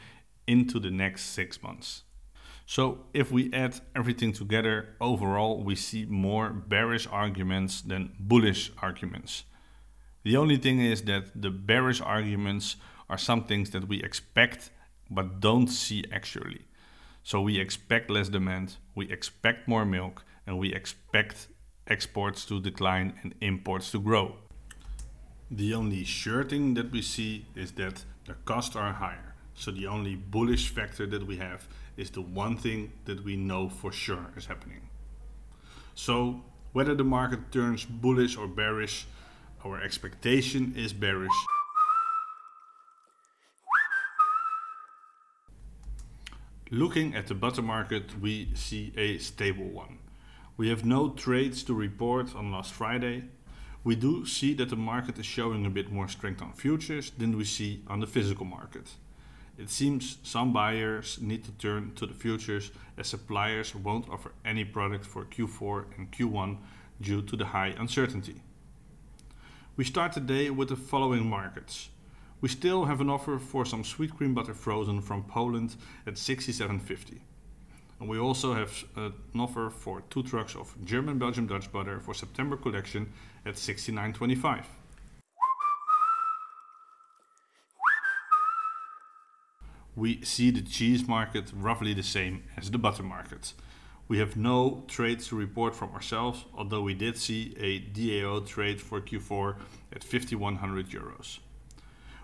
into 0.46 0.78
the 0.78 0.90
next 0.90 1.24
six 1.24 1.62
months. 1.62 2.02
So 2.64 3.04
if 3.14 3.30
we 3.30 3.52
add 3.52 3.80
everything 3.94 4.32
together, 4.32 4.96
overall 5.00 5.62
we 5.62 5.76
see 5.76 6.04
more 6.04 6.50
bearish 6.50 7.06
arguments 7.06 7.80
than 7.80 8.12
bullish 8.18 8.72
arguments. 8.82 9.44
The 10.24 10.36
only 10.36 10.56
thing 10.56 10.80
is 10.80 11.02
that 11.02 11.40
the 11.40 11.50
bearish 11.50 12.00
arguments 12.00 12.76
are 13.08 13.18
some 13.18 13.44
things 13.44 13.70
that 13.70 13.86
we 13.86 14.02
expect 14.02 14.70
but 15.08 15.40
don't 15.40 15.68
see 15.68 16.04
actually. 16.10 16.62
So 17.26 17.40
we 17.40 17.58
expect 17.58 18.08
less 18.08 18.28
demand, 18.28 18.76
we 18.94 19.10
expect 19.10 19.66
more 19.66 19.84
milk, 19.84 20.22
and 20.46 20.60
we 20.60 20.72
expect 20.72 21.48
exports 21.88 22.44
to 22.44 22.60
decline 22.60 23.14
and 23.20 23.34
imports 23.40 23.90
to 23.90 23.98
grow. 23.98 24.36
The 25.50 25.74
only 25.74 26.04
sure 26.04 26.44
thing 26.44 26.74
that 26.74 26.92
we 26.92 27.02
see 27.02 27.46
is 27.56 27.72
that 27.72 28.04
the 28.26 28.34
costs 28.44 28.76
are 28.76 28.92
higher. 28.92 29.34
So 29.54 29.72
the 29.72 29.88
only 29.88 30.14
bullish 30.14 30.68
factor 30.68 31.04
that 31.04 31.26
we 31.26 31.38
have 31.38 31.66
is 31.96 32.10
the 32.10 32.22
one 32.22 32.56
thing 32.56 32.92
that 33.06 33.24
we 33.24 33.34
know 33.34 33.70
for 33.70 33.90
sure 33.90 34.30
is 34.36 34.46
happening. 34.46 34.88
So 35.96 36.44
whether 36.74 36.94
the 36.94 37.02
market 37.02 37.50
turns 37.50 37.84
bullish 37.84 38.36
or 38.36 38.46
bearish, 38.46 39.04
our 39.64 39.82
expectation 39.82 40.74
is 40.76 40.92
bearish. 40.92 41.34
Looking 46.72 47.14
at 47.14 47.28
the 47.28 47.34
butter 47.36 47.62
market, 47.62 48.20
we 48.20 48.48
see 48.54 48.92
a 48.96 49.18
stable 49.18 49.68
one. 49.68 49.98
We 50.56 50.68
have 50.68 50.84
no 50.84 51.10
trades 51.10 51.62
to 51.62 51.74
report 51.74 52.34
on 52.34 52.50
last 52.50 52.72
Friday. 52.72 53.26
We 53.84 53.94
do 53.94 54.26
see 54.26 54.52
that 54.54 54.70
the 54.70 54.76
market 54.76 55.16
is 55.16 55.26
showing 55.26 55.64
a 55.64 55.70
bit 55.70 55.92
more 55.92 56.08
strength 56.08 56.42
on 56.42 56.54
futures 56.54 57.10
than 57.10 57.36
we 57.36 57.44
see 57.44 57.84
on 57.86 58.00
the 58.00 58.06
physical 58.08 58.46
market. 58.46 58.88
It 59.56 59.70
seems 59.70 60.18
some 60.24 60.52
buyers 60.52 61.20
need 61.20 61.44
to 61.44 61.52
turn 61.52 61.92
to 61.94 62.04
the 62.04 62.14
futures 62.14 62.72
as 62.98 63.06
suppliers 63.06 63.72
won't 63.72 64.08
offer 64.08 64.32
any 64.44 64.64
product 64.64 65.06
for 65.06 65.24
Q4 65.24 65.96
and 65.96 66.10
Q1 66.10 66.56
due 67.00 67.22
to 67.22 67.36
the 67.36 67.46
high 67.46 67.76
uncertainty. 67.78 68.42
We 69.76 69.84
start 69.84 70.14
the 70.14 70.20
day 70.20 70.50
with 70.50 70.70
the 70.70 70.76
following 70.76 71.30
markets. 71.30 71.90
We 72.46 72.50
still 72.50 72.84
have 72.84 73.00
an 73.00 73.10
offer 73.10 73.40
for 73.40 73.64
some 73.66 73.82
sweet 73.82 74.16
cream 74.16 74.32
butter 74.32 74.54
frozen 74.54 75.02
from 75.02 75.24
Poland 75.24 75.74
at 76.06 76.14
67.50. 76.14 77.18
And 77.98 78.08
we 78.08 78.20
also 78.20 78.54
have 78.54 78.84
uh, 78.96 79.10
an 79.34 79.40
offer 79.40 79.68
for 79.68 80.02
two 80.10 80.22
trucks 80.22 80.54
of 80.54 80.72
German 80.84 81.18
Belgium 81.18 81.48
Dutch 81.48 81.72
butter 81.72 81.98
for 81.98 82.14
September 82.14 82.56
collection 82.56 83.12
at 83.44 83.54
69.25. 83.54 84.64
we 89.96 90.22
see 90.22 90.52
the 90.52 90.62
cheese 90.62 91.08
market 91.08 91.50
roughly 91.52 91.94
the 91.94 92.04
same 92.04 92.44
as 92.56 92.70
the 92.70 92.78
butter 92.78 93.02
market. 93.02 93.54
We 94.06 94.18
have 94.18 94.36
no 94.36 94.84
trades 94.86 95.26
to 95.28 95.36
report 95.36 95.74
from 95.74 95.90
ourselves, 95.90 96.44
although 96.54 96.82
we 96.82 96.94
did 96.94 97.18
see 97.18 97.56
a 97.58 97.80
DAO 97.80 98.46
trade 98.46 98.80
for 98.80 99.00
Q4 99.00 99.56
at 99.92 100.04
5100 100.04 100.90
euros. 100.90 101.40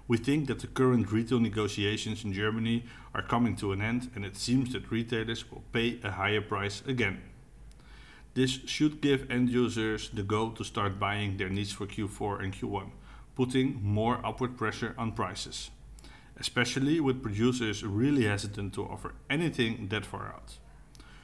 We 0.09 0.19
think 0.19 0.49
that 0.49 0.61
the 0.61 0.67
current 0.67 1.13
retail 1.13 1.41
negotiations 1.41 2.25
in 2.25 2.33
Germany 2.33 2.85
are 3.15 3.23
coming 3.23 3.57
to 3.57 3.73
an 3.73 3.81
end 3.81 4.11
and 4.15 4.25
it 4.25 4.37
seems 4.37 4.73
that 4.73 4.91
retailers 4.91 5.51
will 5.51 5.65
pay 5.73 6.01
a 6.03 6.11
higher 6.11 6.41
price 6.41 6.83
again. 6.87 7.23
This 8.35 8.61
should 8.67 9.01
give 9.01 9.31
end 9.31 9.51
users 9.51 10.09
the 10.11 10.23
go 10.23 10.51
to 10.51 10.65
start 10.65 10.99
buying 10.99 11.37
their 11.37 11.51
needs 11.51 11.73
for 11.73 11.87
Q4 11.87 12.43
and 12.43 12.53
Q1, 12.53 12.91
putting 13.37 13.83
more 13.83 14.25
upward 14.25 14.57
pressure 14.57 14.95
on 14.97 15.13
prices 15.13 15.71
especially 16.39 17.01
with 17.01 17.23
producers 17.23 17.85
really 17.85 18.25
hesitant 18.25 18.75
to 18.75 18.85
offer 18.85 19.15
anything 19.29 19.89
that 19.89 20.07
far 20.07 20.27
out. 20.29 20.59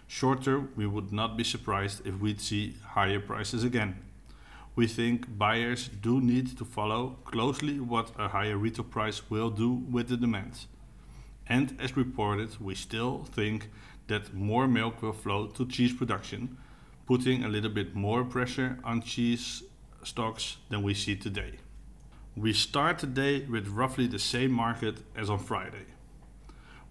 Short 0.07 0.43
term, 0.43 0.71
we 0.77 0.87
would 0.87 1.13
not 1.13 1.37
be 1.37 1.45
surprised 1.45 2.07
if 2.07 2.15
we'd 2.21 2.41
see 2.41 2.77
higher 2.97 3.21
prices 3.21 3.65
again. 3.65 3.99
We 4.79 4.87
think 4.87 5.37
buyers 5.37 5.89
do 5.89 6.21
need 6.21 6.57
to 6.57 6.65
follow 6.65 7.17
closely 7.25 7.81
what 7.81 8.13
a 8.17 8.29
higher 8.29 8.57
retail 8.57 8.85
price 8.85 9.29
will 9.29 9.51
do 9.51 9.73
with 9.73 10.07
the 10.07 10.17
demand. 10.17 10.67
And 11.49 11.77
as 11.81 11.97
reported, 11.97 12.61
we 12.61 12.77
still 12.77 13.25
think 13.25 13.71
that 14.07 14.33
more 14.33 14.69
milk 14.69 15.03
will 15.03 15.13
flow 15.13 15.49
to 15.49 15.67
cheese 15.67 15.93
production, 15.93 16.59
putting 17.09 17.43
a 17.43 17.49
little 17.49 17.73
bit 17.73 17.97
more 17.97 18.23
pressure 18.23 18.79
on 18.85 19.03
cheese 19.03 19.65
stocks 20.05 20.59
than 20.69 20.85
we 20.85 20.95
see 20.95 21.17
today. 21.17 21.55
We 22.37 22.53
start 22.53 23.01
today 23.01 23.47
with 23.47 23.67
roughly 23.67 24.07
the 24.07 24.21
same 24.21 24.53
market 24.53 24.99
as 25.17 25.29
on 25.29 25.41
Friday. 25.41 25.87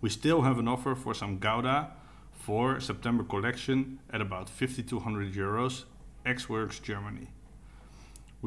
We 0.01 0.09
still 0.09 0.41
have 0.41 0.59
an 0.59 0.67
offer 0.67 0.93
for 0.93 1.13
some 1.13 1.39
Gouda 1.39 1.91
for 2.33 2.81
September 2.81 3.23
collection 3.23 3.99
at 4.09 4.19
about 4.19 4.49
5200 4.49 5.33
euros, 5.33 5.85
ex 6.25 6.49
works 6.49 6.79
Germany. 6.79 7.29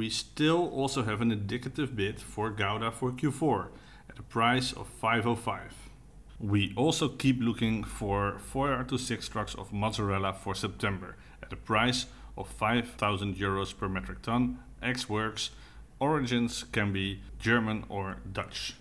We 0.00 0.09
still 0.09 0.71
also 0.71 1.02
have 1.02 1.21
an 1.21 1.30
indicative 1.30 1.95
bid 1.95 2.21
for 2.21 2.49
Gouda 2.49 2.90
for 2.90 3.11
Q4 3.11 3.66
at 4.09 4.19
a 4.19 4.23
price 4.23 4.73
of 4.73 4.87
505. 4.87 5.90
We 6.38 6.73
also 6.75 7.11
keep 7.11 7.38
looking 7.38 7.85
for 7.85 8.38
4 8.38 8.85
to 8.85 8.97
6 8.97 9.28
trucks 9.28 9.54
of 9.54 9.75
mozzarella 9.75 10.33
for 10.33 10.54
September 10.54 11.16
at 11.42 11.52
a 11.52 11.57
price 11.57 12.07
of 12.35 12.49
5000 12.49 13.37
euros 13.37 13.76
per 13.76 13.90
metric 13.90 14.23
ton, 14.23 14.61
ex 14.83 15.07
works 15.07 15.50
origins 15.99 16.64
can 16.73 16.95
be 16.95 17.21
German 17.38 17.85
or 17.90 18.23
Dutch. 18.33 18.76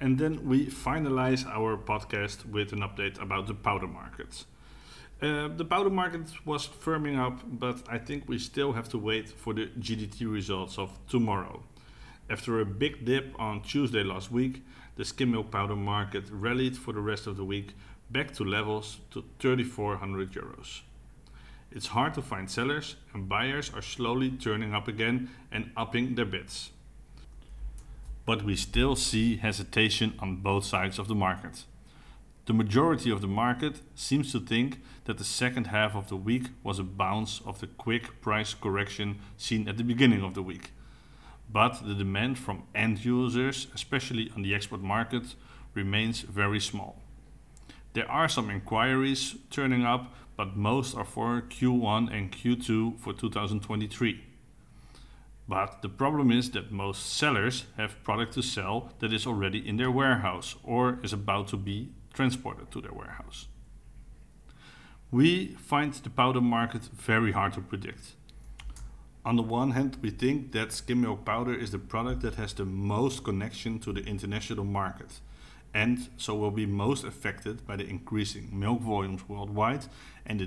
And 0.00 0.16
then 0.16 0.46
we 0.46 0.66
finalize 0.66 1.44
our 1.44 1.76
podcast 1.76 2.46
with 2.46 2.72
an 2.72 2.82
update 2.82 3.20
about 3.20 3.48
the 3.48 3.54
powder 3.54 3.88
market. 3.88 4.44
Uh, 5.20 5.48
the 5.48 5.64
powder 5.64 5.90
market 5.90 6.22
was 6.44 6.68
firming 6.68 7.18
up, 7.18 7.40
but 7.44 7.82
I 7.88 7.98
think 7.98 8.28
we 8.28 8.38
still 8.38 8.72
have 8.72 8.88
to 8.90 8.98
wait 8.98 9.28
for 9.28 9.52
the 9.52 9.66
GDT 9.66 10.30
results 10.32 10.78
of 10.78 10.96
tomorrow. 11.08 11.64
After 12.30 12.60
a 12.60 12.64
big 12.64 13.04
dip 13.04 13.34
on 13.36 13.62
Tuesday 13.62 14.04
last 14.04 14.30
week, 14.30 14.62
the 14.94 15.04
skim 15.04 15.32
milk 15.32 15.50
powder 15.50 15.74
market 15.74 16.24
rallied 16.30 16.76
for 16.76 16.92
the 16.92 17.00
rest 17.00 17.26
of 17.26 17.36
the 17.36 17.44
week 17.44 17.74
back 18.10 18.32
to 18.34 18.44
levels 18.44 18.98
to 19.10 19.24
3400 19.40 20.32
euros. 20.32 20.82
It's 21.72 21.88
hard 21.88 22.14
to 22.14 22.22
find 22.22 22.48
sellers 22.48 22.94
and 23.12 23.28
buyers 23.28 23.72
are 23.74 23.82
slowly 23.82 24.30
turning 24.30 24.72
up 24.72 24.86
again 24.86 25.30
and 25.50 25.72
upping 25.76 26.14
their 26.14 26.24
bids. 26.26 26.70
But 28.24 28.44
we 28.44 28.54
still 28.56 28.94
see 28.94 29.36
hesitation 29.36 30.14
on 30.20 30.36
both 30.36 30.64
sides 30.64 30.98
of 30.98 31.08
the 31.08 31.14
market. 31.14 31.64
The 32.48 32.54
majority 32.54 33.10
of 33.10 33.20
the 33.20 33.28
market 33.28 33.82
seems 33.94 34.32
to 34.32 34.40
think 34.40 34.80
that 35.04 35.18
the 35.18 35.24
second 35.24 35.66
half 35.66 35.94
of 35.94 36.08
the 36.08 36.16
week 36.16 36.46
was 36.62 36.78
a 36.78 36.82
bounce 36.82 37.42
of 37.44 37.60
the 37.60 37.66
quick 37.66 38.22
price 38.22 38.54
correction 38.54 39.18
seen 39.36 39.68
at 39.68 39.76
the 39.76 39.84
beginning 39.84 40.22
of 40.24 40.32
the 40.32 40.42
week. 40.42 40.70
But 41.52 41.86
the 41.86 41.92
demand 41.92 42.38
from 42.38 42.62
end 42.74 43.04
users, 43.04 43.66
especially 43.74 44.32
on 44.34 44.40
the 44.40 44.54
export 44.54 44.80
market, 44.80 45.34
remains 45.74 46.22
very 46.22 46.58
small. 46.58 47.02
There 47.92 48.10
are 48.10 48.30
some 48.30 48.48
inquiries 48.48 49.36
turning 49.50 49.84
up, 49.84 50.14
but 50.34 50.56
most 50.56 50.96
are 50.96 51.04
for 51.04 51.42
Q1 51.42 52.10
and 52.10 52.32
Q2 52.32 52.98
for 52.98 53.12
2023. 53.12 54.24
But 55.46 55.82
the 55.82 55.90
problem 55.90 56.30
is 56.30 56.50
that 56.52 56.72
most 56.72 57.12
sellers 57.14 57.66
have 57.76 58.02
product 58.02 58.32
to 58.34 58.42
sell 58.42 58.94
that 59.00 59.12
is 59.12 59.26
already 59.26 59.68
in 59.68 59.76
their 59.76 59.90
warehouse 59.90 60.54
or 60.64 60.98
is 61.02 61.12
about 61.12 61.48
to 61.48 61.58
be 61.58 61.90
transported 62.18 62.68
to 62.72 62.80
their 62.80 62.92
warehouse. 62.92 63.46
We 65.12 65.54
find 65.70 65.94
the 65.94 66.10
powder 66.10 66.40
market 66.40 66.82
very 67.10 67.30
hard 67.30 67.52
to 67.52 67.60
predict. 67.60 68.04
On 69.24 69.36
the 69.36 69.48
one 69.60 69.70
hand, 69.70 69.98
we 70.02 70.10
think 70.10 70.50
that 70.50 70.72
skim 70.72 71.02
milk 71.02 71.24
powder 71.24 71.54
is 71.54 71.70
the 71.70 71.78
product 71.78 72.22
that 72.22 72.34
has 72.34 72.52
the 72.54 72.64
most 72.64 73.22
connection 73.22 73.78
to 73.84 73.92
the 73.92 74.04
international 74.04 74.64
market 74.64 75.20
and 75.72 76.08
so 76.16 76.34
will 76.34 76.50
be 76.50 76.66
most 76.66 77.04
affected 77.04 77.64
by 77.68 77.76
the 77.76 77.86
increasing 77.86 78.48
milk 78.52 78.80
volumes 78.80 79.28
worldwide 79.28 79.84
and 80.26 80.40
the 80.40 80.46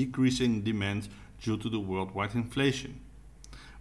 decreasing 0.00 0.62
demand 0.62 1.08
due 1.42 1.58
to 1.58 1.68
the 1.68 1.80
worldwide 1.80 2.34
inflation. 2.34 3.00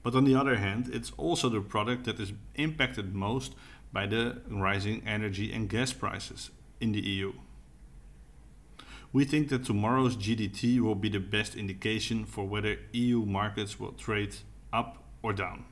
But 0.03 0.15
on 0.15 0.25
the 0.25 0.35
other 0.35 0.57
hand, 0.57 0.89
it's 0.91 1.11
also 1.15 1.47
the 1.47 1.61
product 1.61 2.03
that 2.05 2.19
is 2.19 2.33
impacted 2.55 3.15
most 3.15 3.55
by 3.93 4.07
the 4.07 4.41
rising 4.49 5.01
energy 5.07 5.53
and 5.53 5.69
gas 5.69 5.93
prices 5.93 6.51
in 6.81 6.91
the 6.91 6.99
EU. 6.99 7.33
We 9.13 9.25
think 9.25 9.49
that 9.49 9.65
tomorrow's 9.65 10.15
GDT 10.15 10.79
will 10.79 10.95
be 10.95 11.09
the 11.09 11.19
best 11.19 11.55
indication 11.55 12.25
for 12.25 12.47
whether 12.47 12.77
EU 12.93 13.25
markets 13.25 13.79
will 13.79 13.91
trade 13.91 14.35
up 14.71 15.03
or 15.21 15.33
down. 15.33 15.65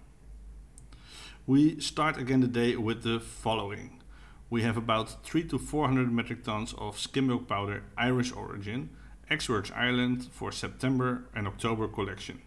We 1.48 1.80
start 1.80 2.18
again 2.18 2.42
the 2.42 2.48
day 2.48 2.76
with 2.76 3.04
the 3.04 3.20
following. 3.20 4.02
We 4.50 4.64
have 4.64 4.78
about 4.78 5.24
3 5.24 5.46
to 5.46 5.58
400 5.58 6.12
metric 6.12 6.44
tons 6.44 6.74
of 6.78 7.00
skim 7.00 7.28
milk 7.28 7.48
powder 7.48 7.84
Irish 7.98 8.32
origin, 8.34 8.90
ex-Works 9.30 9.72
Ireland 9.76 10.28
for 10.32 10.52
September 10.52 11.24
and 11.34 11.48
October 11.48 11.88
collection. 11.88 12.42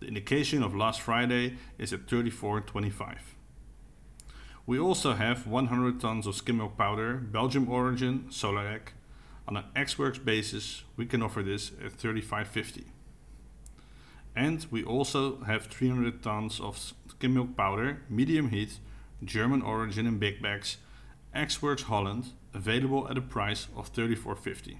The 0.00 0.06
indication 0.06 0.62
of 0.62 0.74
last 0.74 1.00
Friday 1.00 1.56
is 1.78 1.92
at 1.92 2.06
34.25. 2.06 3.35
We 4.66 4.80
also 4.80 5.14
have 5.14 5.46
100 5.46 6.00
tons 6.00 6.26
of 6.26 6.34
skim 6.34 6.56
milk 6.56 6.76
powder, 6.76 7.14
Belgium 7.14 7.68
origin, 7.68 8.26
Solarec. 8.30 8.88
On 9.46 9.56
an 9.56 9.64
ex-Works 9.76 10.18
basis, 10.18 10.82
we 10.96 11.06
can 11.06 11.22
offer 11.22 11.40
this 11.40 11.70
at 11.84 11.96
35.50. 11.96 12.86
And 14.34 14.66
we 14.72 14.82
also 14.82 15.40
have 15.44 15.66
300 15.66 16.20
tons 16.20 16.58
of 16.58 16.92
skim 17.08 17.34
milk 17.34 17.56
powder, 17.56 18.02
medium 18.10 18.48
heat, 18.50 18.80
German 19.24 19.62
origin 19.62 20.04
in 20.04 20.18
big 20.18 20.42
bags, 20.42 20.78
ex-Works 21.32 21.82
Holland, 21.82 22.32
available 22.52 23.08
at 23.08 23.16
a 23.16 23.22
price 23.22 23.68
of 23.76 23.92
34.50. 23.92 24.78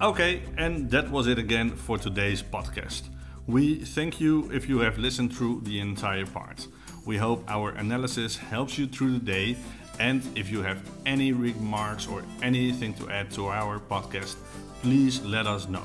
Okay, 0.00 0.42
and 0.56 0.90
that 0.90 1.10
was 1.10 1.26
it 1.26 1.38
again 1.38 1.70
for 1.76 1.98
today's 1.98 2.42
podcast. 2.42 3.13
We 3.46 3.74
thank 3.74 4.22
you 4.22 4.50
if 4.54 4.70
you 4.70 4.78
have 4.78 4.96
listened 4.96 5.36
through 5.36 5.60
the 5.64 5.78
entire 5.78 6.24
part. 6.24 6.66
We 7.04 7.18
hope 7.18 7.44
our 7.46 7.72
analysis 7.72 8.38
helps 8.38 8.78
you 8.78 8.86
through 8.86 9.18
the 9.18 9.24
day, 9.24 9.56
and 10.00 10.22
if 10.34 10.50
you 10.50 10.62
have 10.62 10.78
any 11.04 11.32
remarks 11.32 12.08
or 12.08 12.22
anything 12.40 12.94
to 12.94 13.10
add 13.10 13.30
to 13.32 13.48
our 13.48 13.80
podcast, 13.80 14.36
please 14.80 15.20
let 15.20 15.46
us 15.46 15.68
know. 15.68 15.84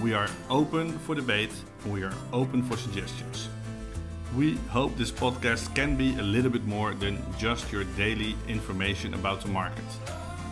We 0.00 0.14
are 0.14 0.30
open 0.48 0.98
for 1.00 1.14
debate, 1.14 1.52
we 1.84 2.04
are 2.04 2.14
open 2.32 2.62
for 2.62 2.78
suggestions. 2.78 3.50
We 4.34 4.54
hope 4.70 4.96
this 4.96 5.12
podcast 5.12 5.74
can 5.74 5.96
be 5.96 6.16
a 6.16 6.22
little 6.22 6.50
bit 6.50 6.64
more 6.64 6.94
than 6.94 7.22
just 7.36 7.70
your 7.70 7.84
daily 7.98 8.34
information 8.48 9.12
about 9.12 9.42
the 9.42 9.48
market. 9.48 9.84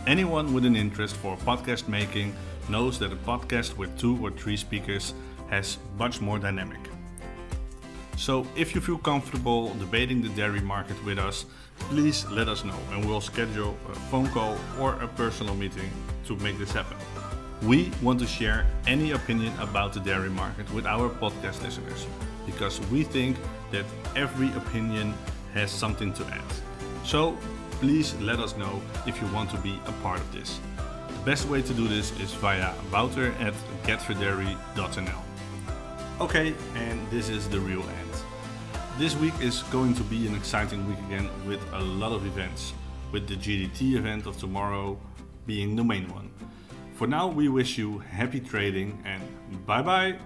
Anyone 0.05 0.53
with 0.53 0.65
an 0.65 0.75
interest 0.75 1.15
for 1.15 1.35
podcast 1.35 1.87
making 1.87 2.35
knows 2.69 2.99
that 2.99 3.11
a 3.11 3.15
podcast 3.15 3.75
with 3.75 3.97
two 3.97 4.23
or 4.23 4.29
three 4.29 4.55
speakers 4.55 5.15
has 5.53 5.77
much 5.99 6.15
more 6.19 6.39
dynamic. 6.39 6.79
So, 8.17 8.45
if 8.55 8.73
you 8.73 8.81
feel 8.81 8.97
comfortable 8.97 9.73
debating 9.85 10.21
the 10.21 10.29
dairy 10.29 10.61
market 10.61 10.97
with 11.05 11.19
us, 11.19 11.45
please 11.89 12.25
let 12.37 12.47
us 12.47 12.63
know 12.63 12.79
and 12.91 13.05
we'll 13.05 13.21
schedule 13.21 13.75
a 13.91 13.95
phone 14.09 14.27
call 14.35 14.57
or 14.79 14.93
a 15.01 15.07
personal 15.21 15.55
meeting 15.55 15.89
to 16.27 16.35
make 16.37 16.57
this 16.57 16.71
happen. 16.71 16.97
We 17.61 17.91
want 18.01 18.19
to 18.19 18.27
share 18.27 18.65
any 18.87 19.11
opinion 19.11 19.53
about 19.59 19.93
the 19.93 19.99
dairy 19.99 20.29
market 20.29 20.67
with 20.75 20.85
our 20.85 21.09
podcast 21.09 21.63
listeners 21.63 22.07
because 22.45 22.75
we 22.91 23.03
think 23.03 23.37
that 23.71 23.85
every 24.15 24.51
opinion 24.53 25.13
has 25.53 25.71
something 25.71 26.13
to 26.13 26.23
add. 26.25 26.51
So, 27.03 27.37
please 27.81 28.15
let 28.29 28.39
us 28.39 28.55
know 28.57 28.81
if 29.05 29.21
you 29.21 29.27
want 29.35 29.49
to 29.51 29.57
be 29.57 29.73
a 29.87 29.93
part 30.03 30.19
of 30.19 30.29
this 30.31 30.59
The 31.09 31.31
best 31.31 31.47
way 31.47 31.61
to 31.61 31.73
do 31.73 31.87
this 31.87 32.11
is 32.19 32.33
via 32.43 32.73
wouter 32.91 33.31
at 33.39 33.53
getfordairy.nl. 33.87 35.22
Okay, 36.21 36.53
and 36.75 37.09
this 37.09 37.27
is 37.27 37.49
the 37.49 37.59
real 37.59 37.81
end. 37.81 38.11
This 38.99 39.15
week 39.15 39.33
is 39.41 39.63
going 39.63 39.95
to 39.95 40.03
be 40.03 40.27
an 40.27 40.35
exciting 40.35 40.87
week 40.87 40.99
again 41.07 41.27
with 41.47 41.59
a 41.73 41.79
lot 41.79 42.11
of 42.11 42.25
events, 42.27 42.73
with 43.11 43.27
the 43.27 43.35
GDT 43.35 43.95
event 43.95 44.27
of 44.27 44.37
tomorrow 44.37 44.97
being 45.47 45.75
the 45.75 45.83
main 45.83 46.07
one. 46.13 46.31
For 46.93 47.07
now, 47.07 47.27
we 47.27 47.49
wish 47.49 47.79
you 47.79 47.97
happy 47.97 48.39
trading 48.39 49.01
and 49.05 49.23
bye 49.65 49.81
bye! 49.81 50.19